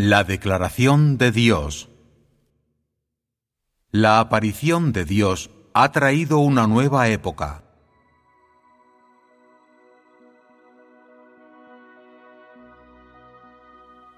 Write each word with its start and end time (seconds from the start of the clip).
La 0.00 0.22
declaración 0.22 1.18
de 1.18 1.32
Dios 1.32 1.88
La 3.90 4.20
aparición 4.20 4.92
de 4.92 5.04
Dios 5.04 5.50
ha 5.74 5.90
traído 5.90 6.38
una 6.38 6.68
nueva 6.68 7.08
época. 7.08 7.64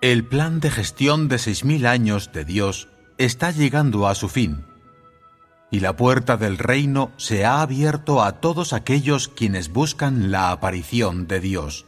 El 0.03 0.27
plan 0.27 0.61
de 0.61 0.71
gestión 0.71 1.29
de 1.29 1.39
seis 1.39 1.65
mil 1.65 1.87
años 1.87 2.31
de 2.31 2.45
Dios 2.45 2.91
está 3.17 3.51
llegando 3.51 4.07
a 4.07 4.15
su 4.15 4.29
fin, 4.29 4.67
y 5.71 5.81
la 5.81 5.97
puerta 5.97 6.37
del 6.37 6.59
reino 6.59 7.11
se 7.17 7.47
ha 7.47 7.63
abierto 7.63 8.23
a 8.23 8.43
todos 8.43 8.75
aquellos 8.75 9.29
quienes 9.29 9.73
buscan 9.73 10.31
la 10.31 10.51
aparición 10.51 11.27
de 11.27 11.41
Dios. 11.41 11.87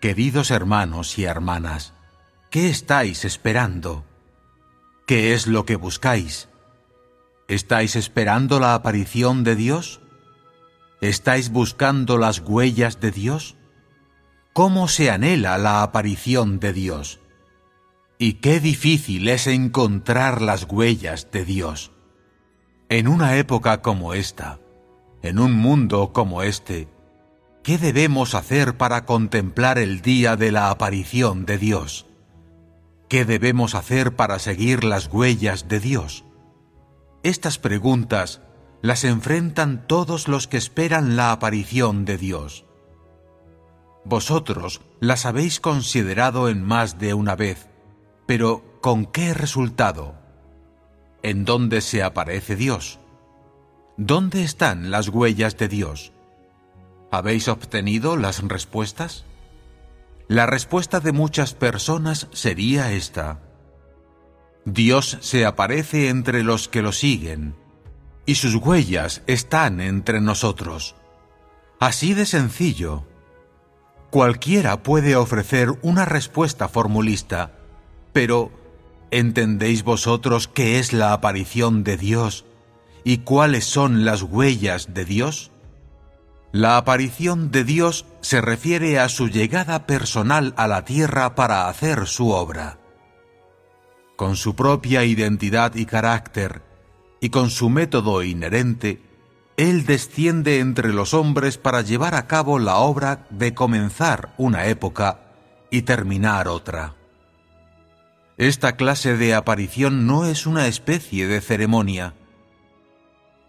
Queridos 0.00 0.50
hermanos 0.50 1.18
y 1.18 1.24
hermanas, 1.24 1.92
¿qué 2.50 2.68
estáis 2.68 3.24
esperando? 3.24 4.04
¿Qué 5.06 5.34
es 5.34 5.46
lo 5.46 5.64
que 5.64 5.76
buscáis? 5.76 6.48
¿Estáis 7.48 7.96
esperando 7.96 8.58
la 8.58 8.74
aparición 8.74 9.44
de 9.44 9.56
Dios? 9.56 10.00
¿Estáis 11.00 11.50
buscando 11.50 12.18
las 12.18 12.40
huellas 12.40 13.00
de 13.00 13.10
Dios? 13.10 13.56
¿Cómo 14.52 14.88
se 14.88 15.10
anhela 15.10 15.58
la 15.58 15.82
aparición 15.82 16.58
de 16.58 16.72
Dios? 16.72 17.20
Y 18.18 18.34
qué 18.34 18.60
difícil 18.60 19.28
es 19.28 19.46
encontrar 19.46 20.40
las 20.40 20.64
huellas 20.64 21.30
de 21.30 21.44
Dios. 21.44 21.92
En 22.88 23.08
una 23.08 23.36
época 23.36 23.82
como 23.82 24.14
esta, 24.14 24.58
en 25.22 25.38
un 25.38 25.52
mundo 25.52 26.12
como 26.12 26.42
este, 26.42 26.88
¿qué 27.62 27.78
debemos 27.78 28.34
hacer 28.34 28.76
para 28.78 29.04
contemplar 29.04 29.78
el 29.78 30.00
día 30.00 30.36
de 30.36 30.52
la 30.52 30.70
aparición 30.70 31.44
de 31.44 31.58
Dios? 31.58 32.05
¿Qué 33.08 33.24
debemos 33.24 33.76
hacer 33.76 34.16
para 34.16 34.40
seguir 34.40 34.82
las 34.82 35.06
huellas 35.06 35.68
de 35.68 35.78
Dios? 35.78 36.24
Estas 37.22 37.58
preguntas 37.58 38.40
las 38.82 39.04
enfrentan 39.04 39.86
todos 39.86 40.26
los 40.26 40.48
que 40.48 40.56
esperan 40.56 41.14
la 41.14 41.30
aparición 41.30 42.04
de 42.04 42.18
Dios. 42.18 42.64
Vosotros 44.04 44.80
las 45.00 45.24
habéis 45.26 45.60
considerado 45.60 46.48
en 46.48 46.62
más 46.62 46.98
de 46.98 47.14
una 47.14 47.36
vez, 47.36 47.68
pero 48.26 48.78
¿con 48.80 49.06
qué 49.06 49.34
resultado? 49.34 50.14
¿En 51.22 51.44
dónde 51.44 51.82
se 51.82 52.02
aparece 52.02 52.56
Dios? 52.56 52.98
¿Dónde 53.96 54.42
están 54.42 54.90
las 54.90 55.08
huellas 55.08 55.56
de 55.56 55.68
Dios? 55.68 56.12
¿Habéis 57.12 57.46
obtenido 57.46 58.16
las 58.16 58.42
respuestas? 58.42 59.25
La 60.28 60.46
respuesta 60.46 60.98
de 60.98 61.12
muchas 61.12 61.54
personas 61.54 62.26
sería 62.32 62.92
esta. 62.92 63.40
Dios 64.64 65.18
se 65.20 65.46
aparece 65.46 66.08
entre 66.08 66.42
los 66.42 66.66
que 66.66 66.82
lo 66.82 66.90
siguen, 66.90 67.54
y 68.26 68.34
sus 68.34 68.56
huellas 68.56 69.22
están 69.28 69.80
entre 69.80 70.20
nosotros. 70.20 70.96
Así 71.78 72.12
de 72.12 72.26
sencillo. 72.26 73.06
Cualquiera 74.10 74.82
puede 74.82 75.14
ofrecer 75.14 75.78
una 75.82 76.04
respuesta 76.04 76.68
formulista, 76.68 77.52
pero 78.12 78.50
¿entendéis 79.12 79.84
vosotros 79.84 80.48
qué 80.48 80.80
es 80.80 80.92
la 80.92 81.12
aparición 81.12 81.84
de 81.84 81.96
Dios 81.96 82.46
y 83.04 83.18
cuáles 83.18 83.64
son 83.64 84.04
las 84.04 84.22
huellas 84.22 84.92
de 84.92 85.04
Dios? 85.04 85.52
La 86.56 86.78
aparición 86.78 87.50
de 87.50 87.64
Dios 87.64 88.06
se 88.22 88.40
refiere 88.40 88.98
a 88.98 89.10
su 89.10 89.28
llegada 89.28 89.86
personal 89.86 90.54
a 90.56 90.66
la 90.66 90.86
tierra 90.86 91.34
para 91.34 91.68
hacer 91.68 92.06
su 92.06 92.30
obra. 92.30 92.78
Con 94.16 94.36
su 94.36 94.56
propia 94.56 95.04
identidad 95.04 95.74
y 95.74 95.84
carácter, 95.84 96.62
y 97.20 97.28
con 97.28 97.50
su 97.50 97.68
método 97.68 98.22
inherente, 98.22 99.02
él 99.58 99.84
desciende 99.84 100.60
entre 100.60 100.94
los 100.94 101.12
hombres 101.12 101.58
para 101.58 101.82
llevar 101.82 102.14
a 102.14 102.26
cabo 102.26 102.58
la 102.58 102.76
obra 102.76 103.26
de 103.28 103.52
comenzar 103.52 104.32
una 104.38 104.64
época 104.64 105.20
y 105.70 105.82
terminar 105.82 106.48
otra. 106.48 106.94
Esta 108.38 108.76
clase 108.76 109.18
de 109.18 109.34
aparición 109.34 110.06
no 110.06 110.24
es 110.24 110.46
una 110.46 110.68
especie 110.68 111.26
de 111.26 111.42
ceremonia, 111.42 112.14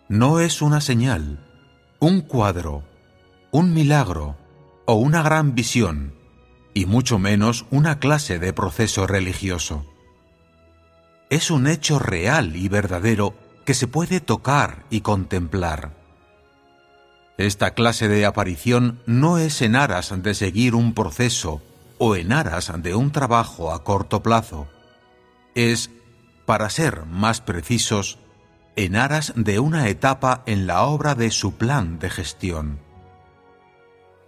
no 0.09 0.41
es 0.41 0.61
una 0.61 0.81
señal, 0.81 1.47
un 1.99 2.19
cuadro, 2.19 2.83
un 3.51 3.73
milagro 3.73 4.35
o 4.85 4.95
una 4.95 5.21
gran 5.21 5.55
visión, 5.55 6.13
y 6.73 6.85
mucho 6.85 7.19
menos 7.19 7.65
una 7.71 7.99
clase 7.99 8.39
de 8.39 8.53
proceso 8.53 9.07
religioso. 9.07 9.85
Es 11.29 11.51
un 11.51 11.67
hecho 11.67 11.99
real 11.99 12.55
y 12.55 12.69
verdadero 12.69 13.33
que 13.65 13.73
se 13.73 13.87
puede 13.87 14.19
tocar 14.19 14.85
y 14.89 15.01
contemplar. 15.01 15.91
Esta 17.37 17.73
clase 17.73 18.07
de 18.07 18.25
aparición 18.25 19.01
no 19.05 19.37
es 19.37 19.61
en 19.61 19.75
aras 19.75 20.13
de 20.23 20.33
seguir 20.33 20.73
un 20.73 20.93
proceso 20.93 21.61
o 21.97 22.15
en 22.15 22.31
aras 22.31 22.71
de 22.77 22.95
un 22.95 23.11
trabajo 23.11 23.73
a 23.73 23.83
corto 23.83 24.23
plazo. 24.23 24.67
Es, 25.53 25.89
para 26.45 26.69
ser 26.69 27.05
más 27.05 27.41
precisos, 27.41 28.19
en 28.75 28.95
aras 28.95 29.33
de 29.35 29.59
una 29.59 29.89
etapa 29.89 30.43
en 30.45 30.67
la 30.67 30.83
obra 30.83 31.15
de 31.15 31.31
su 31.31 31.55
plan 31.55 31.99
de 31.99 32.09
gestión. 32.09 32.86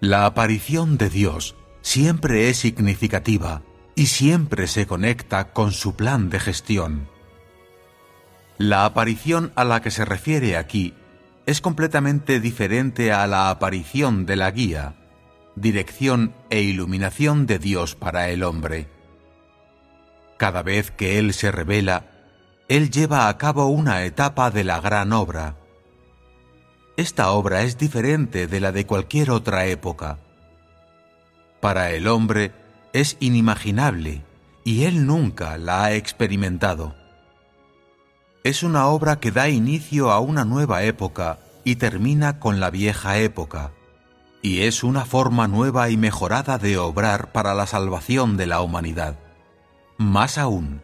La 0.02 0.26
aparición 0.26 0.98
de 0.98 1.10
Dios 1.10 1.58
siempre 1.82 2.50
es 2.50 2.58
significativa 2.58 3.64
y 3.96 4.06
siempre 4.06 4.68
se 4.68 4.88
conecta 4.88 5.52
con 5.52 5.74
su 5.74 5.98
plan 5.98 6.30
de 6.30 6.40
gestión. 6.40 7.10
La 8.58 8.86
aparición 8.86 9.52
a 9.56 9.66
la 9.66 9.82
que 9.82 9.92
se 9.92 10.06
refiere 10.06 10.56
aquí 10.56 10.94
es 11.46 11.60
completamente 11.60 12.40
diferente 12.40 13.12
a 13.12 13.28
la 13.28 13.50
aparición 13.50 14.26
de 14.26 14.38
la 14.38 14.52
guía, 14.52 14.96
dirección 15.58 16.34
e 16.50 16.62
iluminación 16.62 17.46
de 17.46 17.60
Dios 17.60 17.96
para 17.96 18.30
el 18.30 18.44
hombre. 18.44 18.88
Cada 20.38 20.64
vez 20.64 20.92
que 20.92 21.20
Él 21.20 21.34
se 21.34 21.52
revela, 21.52 22.06
Él 22.70 22.90
lleva 22.90 23.28
a 23.28 23.38
cabo 23.38 23.66
una 23.66 24.06
etapa 24.06 24.50
de 24.50 24.64
la 24.64 24.80
gran 24.80 25.12
obra. 25.12 25.59
Esta 27.00 27.32
obra 27.32 27.64
es 27.64 27.78
diferente 27.78 28.48
de 28.48 28.60
la 28.60 28.72
de 28.72 28.86
cualquier 28.86 29.32
otra 29.32 29.66
época. 29.66 30.18
Para 31.60 31.92
el 31.92 32.08
hombre 32.08 32.52
es 32.94 33.18
inimaginable 33.20 34.22
y 34.64 34.84
Él 34.84 35.06
nunca 35.06 35.58
la 35.58 35.86
ha 35.86 35.94
experimentado 35.94 37.00
es 38.44 38.64
una 38.64 38.88
obra 38.88 39.20
que 39.20 39.32
da 39.32 39.50
inicio 39.50 40.12
a 40.12 40.20
una 40.20 40.46
nueva 40.46 40.84
época 40.84 41.40
y 41.64 41.76
termina 41.76 42.40
con 42.40 42.60
la 42.60 42.70
vieja 42.70 43.18
época, 43.18 43.72
y 44.42 44.62
es 44.62 44.84
una 44.84 45.06
forma 45.06 45.48
nueva 45.48 45.90
y 45.90 45.98
mejorada 45.98 46.58
de 46.58 46.78
obrar 46.78 47.32
para 47.34 47.54
la 47.54 47.68
salvación 47.68 48.38
de 48.38 48.48
la 48.48 48.62
humanidad. 48.62 49.20
Más 49.98 50.38
aún, 50.38 50.82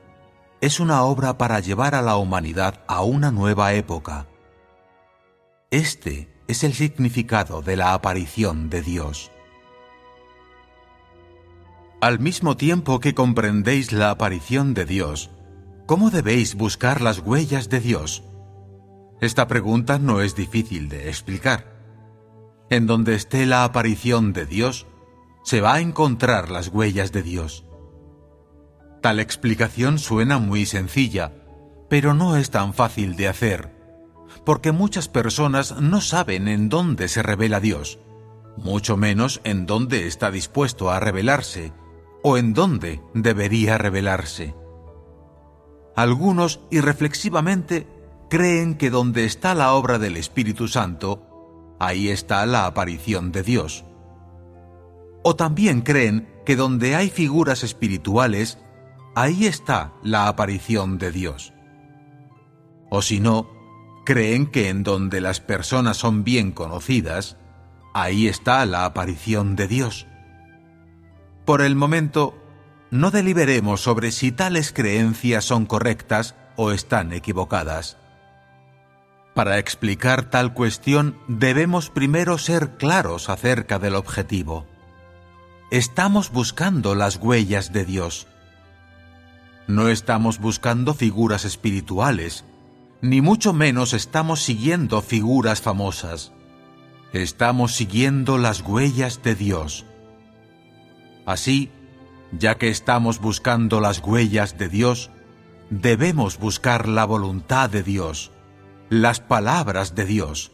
es 0.60 0.80
una 0.80 1.04
obra 1.04 1.38
para 1.38 1.60
llevar 1.62 1.96
a 1.96 2.02
la 2.02 2.18
humanidad 2.18 2.82
a 2.88 3.02
una 3.02 3.32
nueva 3.32 3.74
época. 3.74 4.28
Este 5.72 6.30
es 6.48 6.64
el 6.64 6.74
significado 6.74 7.62
de 7.62 7.76
la 7.76 7.94
aparición 7.94 8.70
de 8.70 8.82
Dios. 8.82 9.32
Al 12.02 12.20
mismo 12.20 12.56
tiempo 12.56 13.00
que 13.00 13.16
comprendéis 13.16 13.92
la 13.92 14.12
aparición 14.12 14.74
de 14.74 14.86
Dios, 14.86 15.32
¿Cómo 15.86 16.10
debéis 16.10 16.56
buscar 16.56 17.02
las 17.02 17.20
huellas 17.20 17.70
de 17.70 17.80
Dios? 17.80 18.24
Esta 19.22 19.48
pregunta 19.48 20.00
no 20.00 20.22
es 20.22 20.36
difícil 20.36 20.90
de 20.90 21.10
explicar. 21.10 21.76
En 22.72 22.88
donde 22.88 23.14
esté 23.14 23.46
la 23.46 23.64
aparición 23.64 24.34
de 24.34 24.48
Dios, 24.48 24.88
se 25.44 25.62
va 25.62 25.76
a 25.76 25.82
encontrar 25.82 26.50
las 26.50 26.70
huellas 26.70 27.12
de 27.12 27.22
Dios. 27.22 27.66
Tal 29.04 29.20
explicación 29.20 30.00
suena 30.00 30.40
muy 30.40 30.66
sencilla, 30.66 31.34
pero 31.88 32.16
no 32.16 32.36
es 32.36 32.50
tan 32.50 32.74
fácil 32.74 33.16
de 33.16 33.28
hacer, 33.28 33.75
porque 34.46 34.72
muchas 34.72 35.08
personas 35.08 35.80
no 35.82 36.02
saben 36.02 36.48
en 36.48 36.70
dónde 36.70 37.08
se 37.08 37.24
revela 37.24 37.60
Dios, 37.60 38.00
mucho 38.58 38.96
menos 38.96 39.42
en 39.44 39.66
dónde 39.66 40.08
está 40.08 40.32
dispuesto 40.32 40.92
a 40.92 41.00
revelarse 41.00 41.74
o 42.24 42.38
en 42.38 42.54
dónde 42.54 43.02
debería 43.14 43.78
revelarse. 43.78 44.56
Algunos, 45.96 46.60
irreflexivamente, 46.72 47.88
creen 48.30 48.76
que 48.76 48.90
donde 48.90 49.26
está 49.26 49.56
la 49.56 49.74
obra 49.74 49.98
del 49.98 50.18
Espíritu 50.18 50.68
Santo, 50.68 51.76
ahí 51.80 52.10
está 52.10 52.46
la 52.46 52.66
aparición 52.66 53.32
de 53.32 53.44
Dios. 53.44 53.86
O 55.24 55.36
también 55.36 55.82
creen 55.82 56.28
que 56.46 56.56
donde 56.56 56.96
hay 56.96 57.10
figuras 57.10 57.64
espirituales, 57.64 58.60
ahí 59.16 59.48
está 59.48 59.94
la 60.04 60.28
aparición 60.28 60.98
de 60.98 61.12
Dios. 61.12 61.54
O 62.90 63.02
si 63.02 63.20
no, 63.20 63.55
creen 64.06 64.48
que 64.48 64.70
en 64.70 64.84
donde 64.84 65.20
las 65.20 65.42
personas 65.42 65.98
son 65.98 66.24
bien 66.24 66.52
conocidas, 66.52 67.36
ahí 67.94 68.28
está 68.28 68.66
la 68.66 68.86
aparición 68.86 69.56
de 69.56 69.68
Dios. 69.68 70.08
Por 71.44 71.62
el 71.62 71.76
momento, 71.76 72.38
no 72.92 73.12
deliberemos 73.12 73.82
sobre 73.82 74.12
si 74.12 74.32
tales 74.32 74.72
creencias 74.72 75.44
son 75.44 75.66
correctas 75.66 76.36
o 76.56 76.72
están 76.72 77.12
equivocadas. 77.12 77.98
Para 79.34 79.60
explicar 79.60 80.30
tal 80.30 80.54
cuestión 80.54 81.18
debemos 81.28 81.90
primero 81.90 82.38
ser 82.38 82.78
claros 82.78 83.30
acerca 83.30 83.80
del 83.80 83.96
objetivo. 83.96 84.66
Estamos 85.72 86.32
buscando 86.32 86.96
las 86.96 87.18
huellas 87.18 87.74
de 87.74 87.84
Dios. 87.84 88.28
No 89.68 89.90
estamos 89.90 90.40
buscando 90.40 90.94
figuras 90.94 91.44
espirituales, 91.44 92.46
ni 93.02 93.22
mucho 93.22 93.54
menos 93.54 93.94
estamos 93.94 94.42
siguiendo 94.42 95.02
figuras 95.02 95.62
famosas. 95.62 96.32
Estamos 97.14 97.74
siguiendo 97.74 98.38
las 98.38 98.62
huellas 98.62 99.22
de 99.24 99.36
Dios. 99.36 99.86
Así, 101.26 101.72
ya 102.32 102.56
que 102.56 102.70
estamos 102.70 103.20
buscando 103.20 103.80
las 103.80 104.00
huellas 104.00 104.58
de 104.58 104.70
Dios, 104.70 105.12
debemos 105.70 106.38
buscar 106.38 106.88
la 106.88 107.06
voluntad 107.06 107.70
de 107.70 107.84
Dios, 107.84 108.32
las 108.90 109.20
palabras 109.20 109.96
de 109.96 110.06
Dios, 110.06 110.52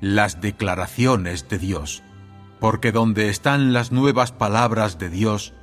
las 0.00 0.40
declaraciones 0.40 1.48
de 1.48 1.58
Dios, 1.58 2.02
porque 2.60 2.92
donde 2.92 3.28
están 3.28 3.72
las 3.72 3.92
nuevas 3.92 4.32
palabras 4.32 4.98
de 4.98 5.10
Dios, 5.10 5.54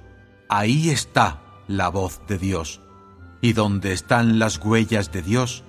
ahí 0.50 0.90
está 0.90 1.42
la 1.68 1.90
voz 1.90 2.22
de 2.28 2.38
Dios, 2.38 2.82
y 3.42 3.54
donde 3.54 3.94
están 3.94 4.40
las 4.40 4.58
huellas 4.58 5.12
de 5.12 5.22
Dios, 5.22 5.64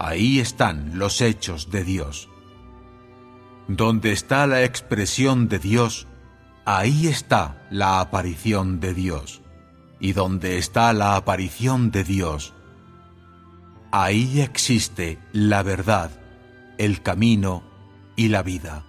ahí 0.00 0.40
están 0.40 0.98
los 0.98 1.20
hechos 1.20 1.70
de 1.70 1.84
Dios. 1.84 2.30
Donde 3.68 4.12
está 4.12 4.46
la 4.46 4.64
expresión 4.64 5.48
de 5.48 5.58
Dios, 5.58 6.08
ahí 6.64 7.06
está 7.06 7.66
la 7.70 8.00
aparición 8.00 8.80
de 8.80 8.94
Dios. 8.94 9.42
Y 10.00 10.14
donde 10.14 10.56
está 10.56 10.94
la 10.94 11.16
aparición 11.16 11.90
de 11.90 12.04
Dios, 12.04 12.54
ahí 13.92 14.40
existe 14.40 15.18
la 15.32 15.62
verdad, 15.62 16.10
el 16.78 17.02
camino 17.02 17.62
y 18.16 18.28
la 18.28 18.42
vida. 18.42 18.86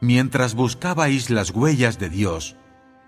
Mientras 0.00 0.54
buscabais 0.54 1.28
las 1.28 1.50
huellas 1.50 1.98
de 1.98 2.08
Dios, 2.08 2.56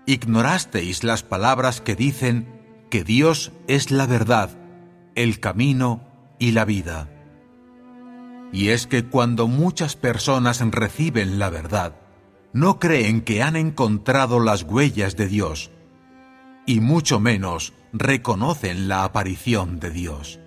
ignorasteis 0.05 1.03
las 1.03 1.23
palabras 1.23 1.81
que 1.81 1.95
dicen 1.95 2.85
que 2.91 3.03
Dios 3.03 3.51
es 3.67 3.89
la 3.89 4.05
verdad, 4.05 4.51
el 5.15 5.39
camino 5.39 6.08
y 6.39 6.51
la 6.51 6.65
vida. 6.65 7.09
Y 8.51 8.69
es 8.69 8.87
que 8.87 9.05
cuando 9.05 9.47
muchas 9.47 9.95
personas 9.95 10.59
reciben 10.71 11.37
la 11.37 11.49
verdad, 11.49 11.95
no 12.51 12.79
creen 12.79 13.21
que 13.21 13.43
han 13.43 13.55
encontrado 13.55 14.39
las 14.39 14.63
huellas 14.63 15.15
de 15.15 15.27
Dios, 15.27 15.71
y 16.65 16.79
mucho 16.79 17.19
menos 17.19 17.73
reconocen 17.93 18.87
la 18.87 19.03
aparición 19.03 19.79
de 19.79 19.91
Dios. 19.91 20.39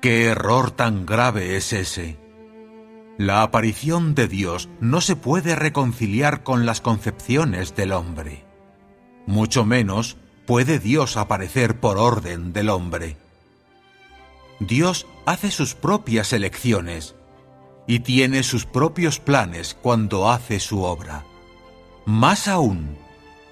¿Qué 0.00 0.26
error 0.26 0.70
tan 0.70 1.06
grave 1.06 1.56
es 1.56 1.72
ese? 1.72 2.18
La 3.16 3.42
aparición 3.42 4.14
de 4.16 4.26
Dios 4.26 4.68
no 4.80 5.00
se 5.00 5.14
puede 5.14 5.54
reconciliar 5.54 6.42
con 6.42 6.66
las 6.66 6.80
concepciones 6.80 7.76
del 7.76 7.92
hombre. 7.92 8.44
Mucho 9.26 9.64
menos 9.64 10.16
puede 10.46 10.78
Dios 10.78 11.16
aparecer 11.16 11.78
por 11.78 11.96
orden 11.96 12.52
del 12.52 12.68
hombre. 12.70 13.16
Dios 14.60 15.06
hace 15.26 15.50
sus 15.50 15.74
propias 15.74 16.32
elecciones 16.32 17.14
y 17.86 18.00
tiene 18.00 18.42
sus 18.42 18.66
propios 18.66 19.18
planes 19.20 19.76
cuando 19.80 20.30
hace 20.30 20.60
su 20.60 20.82
obra. 20.82 21.24
Más 22.06 22.48
aún, 22.48 22.96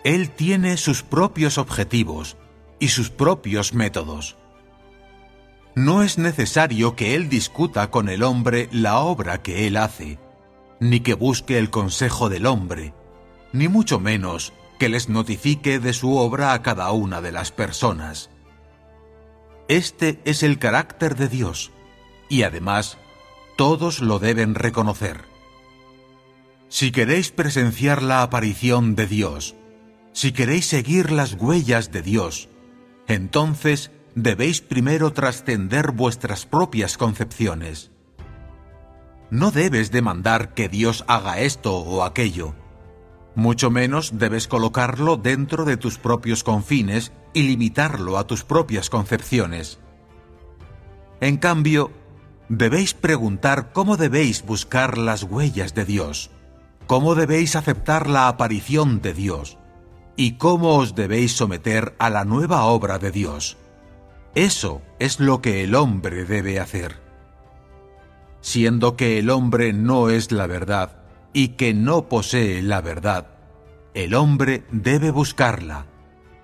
Él 0.05 0.31
tiene 0.31 0.77
sus 0.77 1.03
propios 1.03 1.59
objetivos 1.59 2.37
y 2.79 2.89
sus 2.89 3.11
propios 3.11 3.75
métodos. 3.75 4.37
No 5.75 6.03
es 6.03 6.19
necesario 6.19 6.97
que 6.97 7.15
Él 7.15 7.29
discuta 7.29 7.91
con 7.91 8.09
el 8.09 8.23
hombre 8.23 8.69
la 8.73 8.99
obra 8.99 9.43
que 9.43 9.67
Él 9.67 9.77
hace, 9.77 10.19
ni 10.81 11.01
que 11.01 11.15
busque 11.15 11.59
el 11.59 11.71
consejo 11.71 12.29
del 12.29 12.47
hombre, 12.47 12.93
ni 13.53 13.69
mucho 13.69 13.99
menos 14.01 14.53
que 14.79 14.89
les 14.89 15.09
notifique 15.09 15.79
de 15.79 15.93
su 15.93 16.17
obra 16.17 16.53
a 16.53 16.63
cada 16.63 16.91
una 16.91 17.21
de 17.21 17.33
las 17.33 17.53
personas. 17.53 18.32
Este 19.69 20.21
es 20.25 20.43
el 20.43 20.59
carácter 20.59 21.17
de 21.17 21.29
Dios, 21.29 21.71
y 22.29 22.43
además 22.43 22.99
todos 23.57 24.01
lo 24.01 24.19
deben 24.19 24.55
reconocer. 24.55 25.23
Si 26.69 26.91
queréis 26.91 27.31
presenciar 27.31 28.03
la 28.03 28.23
aparición 28.23 28.95
de 28.95 29.07
Dios, 29.07 29.55
si 30.13 30.33
queréis 30.33 30.67
seguir 30.67 31.13
las 31.13 31.35
huellas 31.35 31.93
de 31.93 32.03
Dios, 32.03 32.49
entonces 33.07 33.91
debéis 34.15 34.61
primero 34.61 35.13
trascender 35.13 35.93
vuestras 35.93 36.47
propias 36.47 36.97
concepciones. 36.97 37.91
No 39.31 39.51
debes 39.51 39.91
demandar 39.91 40.55
que 40.55 40.69
Dios 40.69 41.05
haga 41.09 41.41
esto 41.41 41.79
o 41.79 42.05
aquello, 42.05 42.55
mucho 43.35 43.71
menos 43.71 44.19
debes 44.19 44.47
colocarlo 44.47 45.17
dentro 45.17 45.65
de 45.65 45.77
tus 45.77 45.99
propios 45.99 46.45
confines 46.45 47.13
y 47.33 47.43
limitarlo 47.45 48.19
a 48.19 48.27
tus 48.27 48.45
propias 48.45 48.91
concepciones. 48.91 49.79
En 51.21 51.39
cambio, 51.39 51.91
debéis 52.49 52.95
preguntar 52.95 53.73
cómo 53.73 53.97
debéis 53.97 54.45
buscar 54.45 54.99
las 54.99 55.23
huellas 55.23 55.75
de 55.75 55.85
Dios, 55.85 56.31
cómo 56.87 57.15
debéis 57.15 57.57
aceptar 57.57 58.09
la 58.09 58.29
aparición 58.29 59.01
de 59.01 59.15
Dios 59.15 59.57
y 60.17 60.33
cómo 60.33 60.77
os 60.77 60.95
debéis 60.95 61.33
someter 61.33 61.95
a 61.99 62.11
la 62.11 62.25
nueva 62.25 62.65
obra 62.65 62.99
de 62.99 63.11
Dios. 63.11 63.57
Eso 64.35 64.83
es 64.99 65.21
lo 65.21 65.41
que 65.41 65.65
el 65.65 65.75
hombre 65.75 66.25
debe 66.25 66.59
hacer. 66.59 67.01
Siendo 68.41 68.97
que 68.97 69.19
el 69.19 69.31
hombre 69.31 69.73
no 69.73 70.11
es 70.11 70.33
la 70.33 70.47
verdad, 70.47 71.02
y 71.33 71.49
que 71.49 71.75
no 71.75 72.09
posee 72.09 72.63
la 72.63 72.81
verdad, 72.81 73.29
el 73.95 74.15
hombre 74.15 74.65
debe 74.71 75.11
buscarla, 75.11 75.87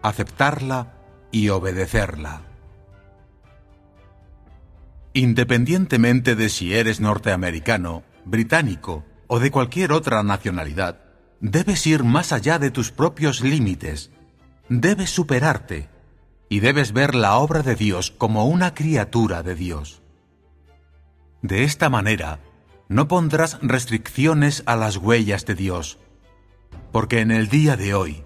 aceptarla 0.02 0.94
y 1.30 1.48
obedecerla. 1.48 2.42
Independientemente 5.14 6.36
de 6.36 6.48
si 6.48 6.74
eres 6.74 7.00
norteamericano, 7.00 8.04
británico 8.24 9.04
o 9.26 9.40
de 9.40 9.50
cualquier 9.50 9.92
otra 9.92 10.22
nacionalidad, 10.22 11.00
debes 11.40 11.86
ir 11.86 12.04
más 12.04 12.32
allá 12.32 12.58
de 12.58 12.70
tus 12.70 12.90
propios 12.90 13.40
límites, 13.40 14.10
debes 14.68 15.10
superarte 15.10 15.88
y 16.48 16.60
debes 16.60 16.92
ver 16.92 17.14
la 17.14 17.36
obra 17.36 17.62
de 17.62 17.74
Dios 17.74 18.10
como 18.10 18.46
una 18.46 18.74
criatura 18.74 19.42
de 19.42 19.54
Dios. 19.54 20.02
De 21.42 21.64
esta 21.64 21.88
manera, 21.88 22.40
no 22.88 23.06
pondrás 23.06 23.58
restricciones 23.60 24.62
a 24.66 24.76
las 24.76 24.96
huellas 24.96 25.44
de 25.44 25.54
Dios, 25.54 25.98
porque 26.92 27.20
en 27.20 27.30
el 27.30 27.48
día 27.48 27.76
de 27.76 27.94
hoy, 27.94 28.24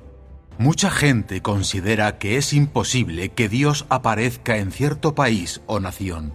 mucha 0.58 0.90
gente 0.90 1.42
considera 1.42 2.18
que 2.18 2.36
es 2.36 2.52
imposible 2.52 3.30
que 3.30 3.48
Dios 3.48 3.86
aparezca 3.88 4.58
en 4.58 4.70
cierto 4.70 5.14
país 5.14 5.60
o 5.66 5.80
nación. 5.80 6.32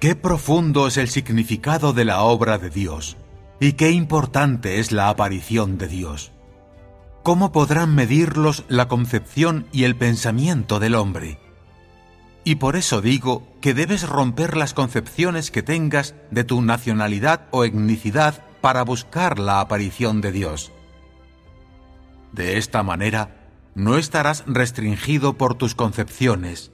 Qué 0.00 0.16
profundo 0.16 0.88
es 0.88 0.96
el 0.96 1.08
significado 1.08 1.92
de 1.92 2.04
la 2.04 2.22
obra 2.22 2.58
de 2.58 2.70
Dios, 2.70 3.16
y 3.60 3.74
qué 3.74 3.90
importante 3.92 4.80
es 4.80 4.90
la 4.90 5.08
aparición 5.08 5.78
de 5.78 5.86
Dios. 5.88 6.32
¿Cómo 7.22 7.52
podrán 7.52 7.94
medirlos 7.94 8.64
la 8.68 8.88
concepción 8.88 9.66
y 9.72 9.84
el 9.84 9.96
pensamiento 9.96 10.80
del 10.80 10.94
hombre? 10.94 11.38
Y 12.44 12.56
por 12.56 12.76
eso 12.76 13.00
digo 13.00 13.42
que 13.62 13.72
debes 13.72 14.06
romper 14.06 14.56
las 14.56 14.74
concepciones 14.74 15.50
que 15.50 15.62
tengas 15.62 16.14
de 16.30 16.44
tu 16.44 16.60
nacionalidad 16.60 17.48
o 17.50 17.64
etnicidad 17.64 18.44
para 18.60 18.82
buscar 18.82 19.38
la 19.38 19.60
aparición 19.60 20.20
de 20.20 20.30
Dios. 20.30 20.70
De 22.32 22.58
esta 22.58 22.82
manera, 22.82 23.50
no 23.74 23.96
estarás 23.96 24.44
restringido 24.46 25.38
por 25.38 25.54
tus 25.54 25.74
concepciones. 25.74 26.70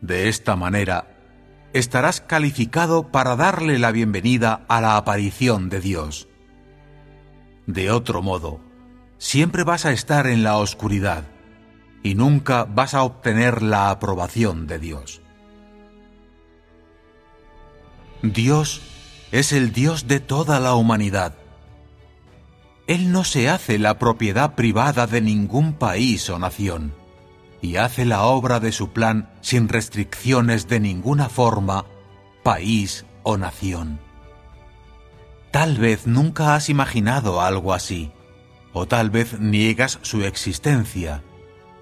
De 0.00 0.28
esta 0.28 0.56
manera, 0.56 1.18
estarás 1.74 2.22
calificado 2.22 3.12
para 3.12 3.36
darle 3.36 3.78
la 3.78 3.92
bienvenida 3.92 4.64
a 4.68 4.80
la 4.80 4.96
aparición 4.96 5.68
de 5.68 5.80
Dios. 5.80 6.28
De 7.66 7.90
otro 7.90 8.22
modo, 8.22 8.60
siempre 9.18 9.62
vas 9.62 9.84
a 9.84 9.92
estar 9.92 10.26
en 10.26 10.42
la 10.42 10.56
oscuridad 10.56 11.24
y 12.06 12.14
nunca 12.14 12.66
vas 12.66 12.94
a 12.94 13.02
obtener 13.02 13.62
la 13.62 13.90
aprobación 13.90 14.68
de 14.68 14.78
Dios. 14.78 15.22
Dios 18.22 18.80
es 19.32 19.52
el 19.52 19.72
Dios 19.72 20.06
de 20.06 20.20
toda 20.20 20.60
la 20.60 20.76
humanidad. 20.76 21.34
Él 22.86 23.10
no 23.10 23.24
se 23.24 23.48
hace 23.48 23.80
la 23.80 23.98
propiedad 23.98 24.54
privada 24.54 25.08
de 25.08 25.20
ningún 25.20 25.72
país 25.72 26.30
o 26.30 26.38
nación, 26.38 26.94
y 27.60 27.74
hace 27.74 28.04
la 28.04 28.22
obra 28.22 28.60
de 28.60 28.70
su 28.70 28.90
plan 28.92 29.28
sin 29.40 29.68
restricciones 29.68 30.68
de 30.68 30.78
ninguna 30.78 31.28
forma, 31.28 31.86
país 32.44 33.04
o 33.24 33.36
nación. 33.36 33.98
Tal 35.50 35.76
vez 35.76 36.06
nunca 36.06 36.54
has 36.54 36.68
imaginado 36.68 37.40
algo 37.40 37.74
así, 37.74 38.12
o 38.72 38.86
tal 38.86 39.10
vez 39.10 39.40
niegas 39.40 39.98
su 40.02 40.22
existencia, 40.22 41.24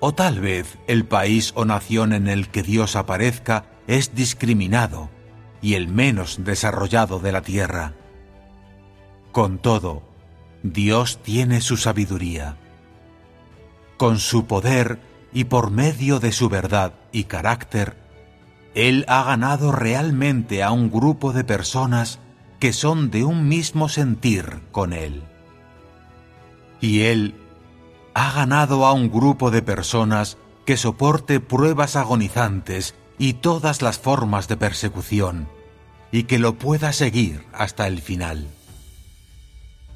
o 0.06 0.12
tal 0.12 0.38
vez 0.38 0.76
el 0.86 1.06
país 1.06 1.52
o 1.56 1.64
nación 1.64 2.12
en 2.12 2.28
el 2.28 2.50
que 2.50 2.62
Dios 2.62 2.94
aparezca 2.94 3.64
es 3.86 4.14
discriminado 4.14 5.08
y 5.62 5.76
el 5.76 5.88
menos 5.88 6.44
desarrollado 6.44 7.20
de 7.20 7.32
la 7.32 7.40
tierra. 7.40 7.94
Con 9.32 9.56
todo, 9.56 10.02
Dios 10.62 11.22
tiene 11.22 11.62
su 11.62 11.78
sabiduría. 11.78 12.58
Con 13.96 14.18
su 14.18 14.44
poder 14.44 15.00
y 15.32 15.44
por 15.44 15.70
medio 15.70 16.20
de 16.20 16.32
su 16.32 16.50
verdad 16.50 16.92
y 17.10 17.24
carácter, 17.24 17.96
Él 18.74 19.06
ha 19.08 19.24
ganado 19.24 19.72
realmente 19.72 20.62
a 20.62 20.70
un 20.70 20.90
grupo 20.90 21.32
de 21.32 21.44
personas 21.44 22.18
que 22.60 22.74
son 22.74 23.10
de 23.10 23.24
un 23.24 23.48
mismo 23.48 23.88
sentir 23.88 24.60
con 24.70 24.92
Él. 24.92 25.22
Y 26.82 27.04
Él 27.04 27.36
ha 28.14 28.32
ganado 28.32 28.86
a 28.86 28.92
un 28.92 29.10
grupo 29.10 29.50
de 29.50 29.60
personas 29.60 30.38
que 30.64 30.76
soporte 30.76 31.40
pruebas 31.40 31.96
agonizantes 31.96 32.94
y 33.18 33.34
todas 33.34 33.82
las 33.82 33.98
formas 33.98 34.48
de 34.48 34.56
persecución, 34.56 35.48
y 36.10 36.24
que 36.24 36.38
lo 36.38 36.54
pueda 36.54 36.92
seguir 36.92 37.44
hasta 37.52 37.86
el 37.86 38.00
final. 38.00 38.48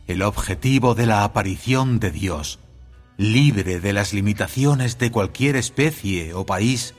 El 0.07 0.23
objetivo 0.23 0.95
de 0.95 1.07
la 1.07 1.25
aparición 1.25 2.01
de 2.01 2.11
Dios, 2.11 2.59
libre 3.17 3.81
de 3.81 3.93
las 3.93 4.13
limitaciones 4.13 4.99
de 4.99 5.11
cualquier 5.11 5.57
especie 5.57 6.35
o 6.35 6.45
país, 6.45 6.95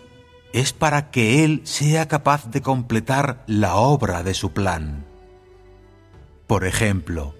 es 0.53 0.73
para 0.73 1.11
que 1.11 1.43
Él 1.43 1.61
sea 1.63 2.07
capaz 2.07 2.49
de 2.49 2.61
completar 2.61 3.43
la 3.45 3.75
obra 3.75 4.23
de 4.23 4.33
su 4.33 4.51
plan. 4.51 5.05
Por 6.47 6.65
ejemplo, 6.65 7.35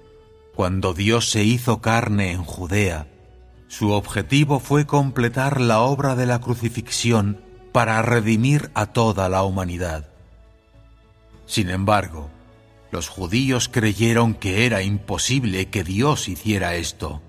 cuando 0.56 0.94
Dios 0.94 1.30
se 1.30 1.44
hizo 1.44 1.82
carne 1.82 2.32
en 2.32 2.44
Judea, 2.44 3.08
su 3.70 3.92
objetivo 3.92 4.60
fue 4.60 4.88
completar 4.88 5.62
la 5.62 5.82
obra 5.82 6.16
de 6.16 6.26
la 6.26 6.42
crucifixión 6.42 7.40
para 7.72 8.02
redimir 8.02 8.72
a 8.74 8.88
toda 8.88 9.30
la 9.30 9.44
humanidad. 9.44 10.10
Sin 11.46 11.70
embargo, 11.70 12.32
los 12.92 13.08
judíos 13.08 13.70
creyeron 13.70 14.34
que 14.34 14.66
era 14.66 14.82
imposible 14.82 15.70
que 15.70 15.84
Dios 15.84 16.28
hiciera 16.28 16.76
esto, 16.76 17.22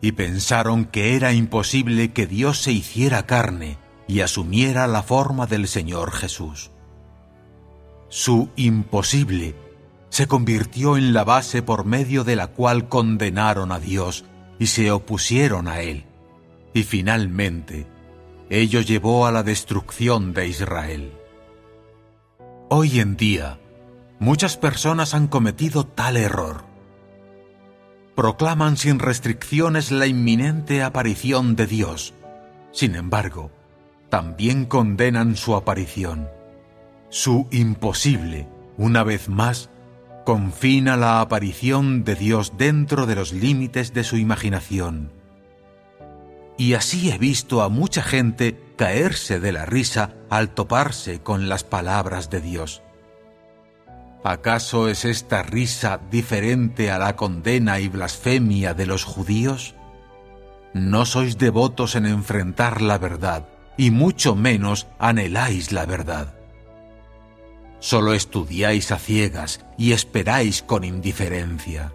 y 0.00 0.12
pensaron 0.12 0.84
que 0.84 1.16
era 1.16 1.32
imposible 1.32 2.12
que 2.12 2.28
Dios 2.28 2.62
se 2.62 2.70
hiciera 2.70 3.26
carne 3.26 3.76
y 4.06 4.20
asumiera 4.20 4.86
la 4.86 5.02
forma 5.02 5.46
del 5.46 5.66
Señor 5.66 6.12
Jesús. 6.12 6.70
Su 8.08 8.50
imposible 8.54 9.56
se 10.10 10.28
convirtió 10.28 10.96
en 10.96 11.12
la 11.12 11.24
base 11.24 11.60
por 11.60 11.84
medio 11.84 12.22
de 12.22 12.36
la 12.36 12.48
cual 12.48 12.88
condenaron 12.88 13.72
a 13.72 13.80
Dios 13.80 14.24
y 14.62 14.68
se 14.68 14.92
opusieron 14.92 15.66
a 15.66 15.80
Él, 15.80 16.04
y 16.72 16.84
finalmente 16.84 17.84
ello 18.48 18.80
llevó 18.80 19.26
a 19.26 19.32
la 19.32 19.42
destrucción 19.42 20.34
de 20.34 20.46
Israel. 20.46 21.10
Hoy 22.68 23.00
en 23.00 23.16
día, 23.16 23.58
muchas 24.20 24.56
personas 24.56 25.14
han 25.14 25.26
cometido 25.26 25.84
tal 25.84 26.16
error. 26.16 26.62
Proclaman 28.14 28.76
sin 28.76 29.00
restricciones 29.00 29.90
la 29.90 30.06
inminente 30.06 30.84
aparición 30.84 31.56
de 31.56 31.66
Dios. 31.66 32.14
Sin 32.70 32.94
embargo, 32.94 33.50
también 34.10 34.66
condenan 34.66 35.34
su 35.34 35.56
aparición. 35.56 36.28
Su 37.08 37.48
imposible, 37.50 38.46
una 38.76 39.02
vez 39.02 39.28
más, 39.28 39.70
confina 40.24 40.96
la 40.96 41.20
aparición 41.20 42.04
de 42.04 42.14
Dios 42.14 42.54
dentro 42.56 43.06
de 43.06 43.14
los 43.14 43.32
límites 43.32 43.92
de 43.92 44.04
su 44.04 44.16
imaginación 44.16 45.22
y 46.56 46.74
así 46.74 47.10
he 47.10 47.18
visto 47.18 47.62
a 47.62 47.68
mucha 47.68 48.02
gente 48.02 48.56
caerse 48.76 49.40
de 49.40 49.52
la 49.52 49.66
risa 49.66 50.14
al 50.30 50.50
toparse 50.50 51.20
con 51.20 51.48
las 51.48 51.64
palabras 51.64 52.30
de 52.30 52.40
Dios. 52.40 52.82
¿Acaso 54.24 54.88
es 54.88 55.04
esta 55.04 55.42
risa 55.42 55.98
diferente 56.10 56.90
a 56.90 56.98
la 56.98 57.16
condena 57.16 57.80
y 57.80 57.88
blasfemia 57.88 58.74
de 58.74 58.86
los 58.86 59.02
judíos? 59.02 59.74
No 60.74 61.04
sois 61.04 61.38
devotos 61.38 61.96
en 61.96 62.06
enfrentar 62.06 62.80
la 62.80 62.98
verdad, 62.98 63.48
y 63.76 63.90
mucho 63.90 64.36
menos 64.36 64.86
anheláis 65.00 65.72
la 65.72 65.86
verdad. 65.86 66.34
Solo 67.82 68.14
estudiáis 68.14 68.92
a 68.92 68.98
ciegas 69.00 69.66
y 69.76 69.90
esperáis 69.90 70.62
con 70.62 70.84
indiferencia. 70.84 71.92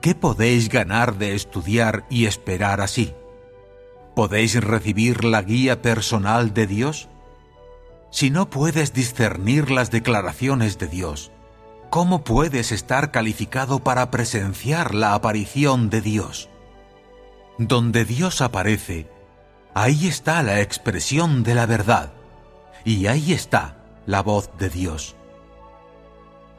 ¿Qué 0.00 0.14
podéis 0.14 0.68
ganar 0.68 1.18
de 1.18 1.34
estudiar 1.34 2.06
y 2.08 2.26
esperar 2.26 2.80
así? 2.80 3.12
¿Podéis 4.14 4.54
recibir 4.62 5.24
la 5.24 5.42
guía 5.42 5.82
personal 5.82 6.54
de 6.54 6.68
Dios? 6.68 7.08
Si 8.12 8.30
no 8.30 8.50
puedes 8.50 8.92
discernir 8.92 9.72
las 9.72 9.90
declaraciones 9.90 10.78
de 10.78 10.86
Dios, 10.86 11.32
¿cómo 11.90 12.22
puedes 12.22 12.70
estar 12.70 13.10
calificado 13.10 13.80
para 13.80 14.12
presenciar 14.12 14.94
la 14.94 15.14
aparición 15.14 15.90
de 15.90 16.02
Dios? 16.02 16.48
Donde 17.58 18.04
Dios 18.04 18.42
aparece, 18.42 19.08
ahí 19.74 20.06
está 20.06 20.44
la 20.44 20.60
expresión 20.60 21.42
de 21.42 21.56
la 21.56 21.66
verdad, 21.66 22.12
y 22.84 23.08
ahí 23.08 23.32
está 23.32 23.79
la 24.06 24.22
voz 24.22 24.50
de 24.58 24.68
Dios. 24.68 25.16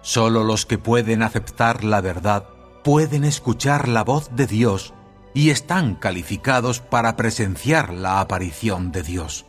Solo 0.02 0.44
los 0.44 0.66
que 0.66 0.78
pueden 0.78 1.24
aceptar 1.24 1.84
la 1.84 2.02
verdad 2.02 2.46
pueden 2.84 3.24
escuchar 3.24 3.88
la 3.88 4.04
voz 4.04 4.30
de 4.36 4.48
Dios 4.48 4.94
y 5.34 5.50
están 5.50 5.96
calificados 5.96 6.80
para 6.80 7.16
presenciar 7.16 7.94
la 7.94 8.20
aparición 8.20 8.92
de 8.92 9.04
Dios. 9.04 9.46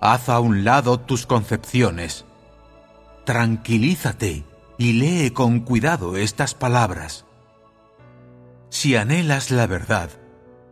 Haz 0.00 0.28
a 0.28 0.40
un 0.40 0.64
lado 0.64 1.00
tus 1.00 1.26
concepciones. 1.26 2.24
Tranquilízate 3.24 4.44
y 4.78 4.92
lee 4.94 5.30
con 5.30 5.60
cuidado 5.60 6.16
estas 6.16 6.54
palabras. 6.54 7.26
Si 8.70 8.96
anhelas 8.96 9.50
la 9.50 9.66
verdad, 9.66 10.10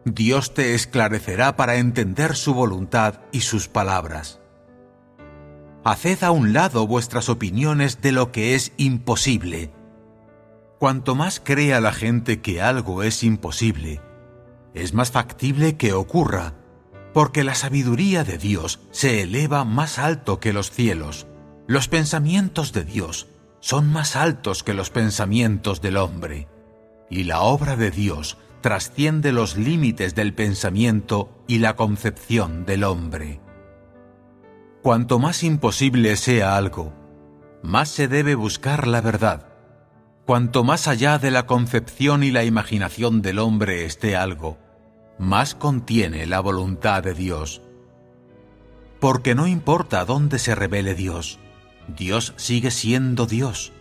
Dios 0.04 0.54
te 0.54 0.74
esclarecerá 0.74 1.56
para 1.56 1.76
entender 1.76 2.36
su 2.36 2.54
voluntad 2.54 3.20
y 3.32 3.40
sus 3.42 3.68
palabras. 3.68 4.40
Haced 5.90 6.22
a 6.22 6.32
un 6.32 6.52
lado 6.52 6.86
vuestras 6.86 7.30
opiniones 7.30 8.02
de 8.02 8.12
lo 8.12 8.30
que 8.30 8.54
es 8.54 8.72
imposible 8.76 9.72
Cuanto 10.78 11.14
más 11.14 11.40
crea 11.40 11.80
la 11.80 11.92
gente 11.92 12.42
que 12.42 12.60
algo 12.60 13.02
es 13.02 13.24
imposible, 13.24 14.02
es 14.74 14.92
más 14.92 15.10
factible 15.10 15.78
que 15.78 15.94
ocurra, 15.94 16.52
porque 17.14 17.42
la 17.42 17.54
sabiduría 17.54 18.22
de 18.22 18.36
Dios 18.36 18.80
se 18.90 19.22
eleva 19.22 19.64
más 19.64 19.98
alto 19.98 20.38
que 20.38 20.52
los 20.52 20.70
cielos. 20.70 21.26
Los 21.66 21.88
pensamientos 21.88 22.74
de 22.74 22.84
Dios 22.84 23.26
son 23.60 23.90
más 23.90 24.14
altos 24.14 24.62
que 24.62 24.74
los 24.74 24.90
pensamientos 24.90 25.80
del 25.80 25.96
hombre, 25.96 26.48
y 27.10 27.24
la 27.24 27.40
obra 27.40 27.76
de 27.76 27.90
Dios 27.90 28.36
trasciende 28.60 29.32
los 29.32 29.56
límites 29.56 30.14
del 30.14 30.34
pensamiento 30.34 31.30
y 31.48 31.58
la 31.58 31.76
concepción 31.76 32.66
del 32.66 32.84
hombre. 32.84 33.40
Cuanto 34.82 35.18
más 35.18 35.42
imposible 35.42 36.16
sea 36.16 36.56
algo, 36.56 36.92
más 37.62 37.88
se 37.88 38.08
debe 38.08 38.34
buscar 38.34 38.86
la 38.86 39.00
verdad, 39.00 39.48
Cuanto 40.28 40.62
más 40.62 40.88
allá 40.88 41.16
de 41.16 41.30
la 41.30 41.46
concepción 41.46 42.22
y 42.22 42.30
la 42.30 42.44
imaginación 42.44 43.22
del 43.22 43.38
hombre 43.38 43.86
esté 43.86 44.14
algo, 44.14 44.58
más 45.18 45.54
contiene 45.54 46.26
la 46.26 46.40
voluntad 46.40 47.02
de 47.02 47.14
Dios. 47.14 47.62
Porque 49.00 49.34
no 49.34 49.46
importa 49.46 50.04
dónde 50.04 50.38
se 50.38 50.54
revele 50.54 50.94
Dios, 50.94 51.38
Dios 51.96 52.34
sigue 52.36 52.70
siendo 52.70 53.24
Dios, 53.24 53.72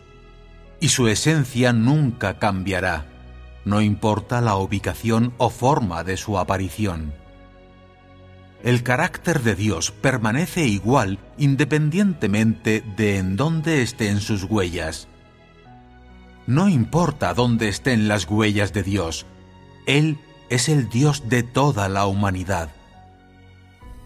y 0.80 0.88
su 0.88 1.10
esencia 1.10 1.74
nunca 1.74 2.40
cambiará, 2.40 3.08
no 3.66 3.82
importa 3.82 4.40
la 4.40 4.56
ubicación 4.56 5.34
o 5.38 5.50
forma 5.50 6.06
de 6.06 6.16
su 6.16 6.40
aparición. 6.40 7.14
El 8.64 8.84
carácter 8.84 9.42
de 9.44 9.56
Dios 9.56 9.92
permanece 9.92 10.66
igual 10.66 11.20
independientemente 11.38 12.84
de 12.96 13.18
en 13.18 13.36
dónde 13.36 13.82
estén 13.82 14.20
sus 14.20 14.44
huellas 14.44 15.08
no 16.48 16.70
importa 16.70 17.34
dónde 17.34 17.68
estén 17.68 18.08
las 18.08 18.26
huellas 18.26 18.72
de 18.72 18.82
Dios, 18.82 19.26
Él 19.86 20.18
es 20.50 20.70
el 20.70 20.90
Dios 20.90 21.28
de 21.28 21.44
toda 21.44 21.90
la 21.90 22.08
humanidad. 22.08 22.70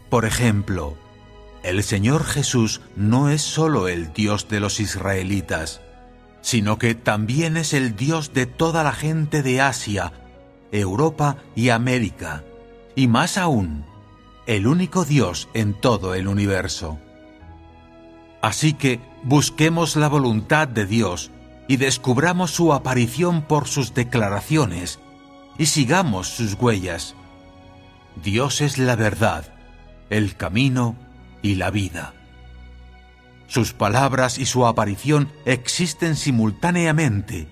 Por 0.09 0.25
ejemplo, 0.25 0.97
el 1.63 1.83
Señor 1.83 2.23
Jesús 2.23 2.81
no 2.95 3.29
es 3.29 3.43
sólo 3.43 3.87
el 3.87 4.11
Dios 4.11 4.49
de 4.49 4.59
los 4.59 4.79
israelitas, 4.79 5.81
sino 6.41 6.79
que 6.79 6.95
también 6.95 7.57
es 7.57 7.73
el 7.73 7.95
Dios 7.95 8.33
de 8.33 8.47
toda 8.47 8.83
la 8.83 8.91
gente 8.91 9.43
de 9.43 9.61
Asia, 9.61 10.11
Europa 10.71 11.37
y 11.55 11.69
América, 11.69 12.43
y 12.95 13.07
más 13.07 13.37
aún, 13.37 13.85
el 14.51 14.67
único 14.67 15.05
Dios 15.05 15.47
en 15.53 15.73
todo 15.73 16.13
el 16.13 16.27
universo. 16.27 16.99
Así 18.41 18.73
que 18.73 18.99
busquemos 19.23 19.95
la 19.95 20.09
voluntad 20.09 20.67
de 20.67 20.85
Dios 20.85 21.31
y 21.69 21.77
descubramos 21.77 22.51
su 22.51 22.73
aparición 22.73 23.43
por 23.43 23.69
sus 23.69 23.93
declaraciones 23.93 24.99
y 25.57 25.67
sigamos 25.67 26.27
sus 26.27 26.55
huellas. 26.55 27.15
Dios 28.21 28.59
es 28.59 28.77
la 28.77 28.97
verdad, 28.97 29.53
el 30.09 30.35
camino 30.35 30.97
y 31.41 31.55
la 31.55 31.71
vida. 31.71 32.13
Sus 33.47 33.71
palabras 33.71 34.37
y 34.37 34.45
su 34.45 34.67
aparición 34.67 35.31
existen 35.45 36.17
simultáneamente, 36.17 37.47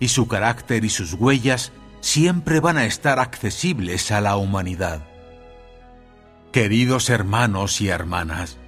y 0.00 0.08
su 0.08 0.26
carácter 0.26 0.84
y 0.84 0.90
sus 0.90 1.14
huellas 1.14 1.70
siempre 2.00 2.58
van 2.58 2.76
a 2.76 2.86
estar 2.86 3.20
accesibles 3.20 4.10
a 4.10 4.20
la 4.20 4.36
humanidad. 4.36 5.13
Queridos 6.54 7.10
hermanos 7.10 7.80
y 7.80 7.88
hermanas, 7.88 8.58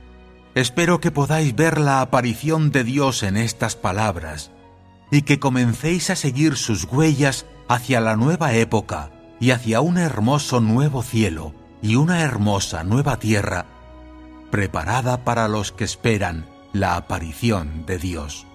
espero 0.57 0.99
que 0.99 1.13
podáis 1.13 1.55
ver 1.55 1.79
la 1.79 2.01
aparición 2.01 2.73
de 2.73 2.83
Dios 2.83 3.23
en 3.23 3.37
estas 3.37 3.77
palabras 3.77 4.51
y 5.13 5.23
que 5.23 5.39
comencéis 5.39 6.11
a 6.11 6.17
seguir 6.17 6.57
sus 6.57 6.83
huellas 6.83 7.47
hacia 7.69 8.01
la 8.01 8.17
nueva 8.17 8.55
época 8.55 9.13
y 9.39 9.53
hacia 9.53 9.83
un 9.83 9.99
hermoso 9.99 10.61
nuevo 10.61 11.05
cielo 11.05 11.55
y 11.81 11.95
una 11.95 12.23
hermosa 12.23 12.83
nueva 12.83 13.21
tierra 13.21 13.67
preparada 14.51 15.23
para 15.23 15.47
los 15.47 15.71
que 15.71 15.85
esperan 15.85 16.45
la 16.73 16.97
aparición 16.97 17.87
de 17.87 17.99
Dios. 17.99 18.49